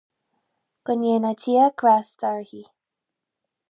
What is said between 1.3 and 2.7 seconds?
Dia grásta uirthi.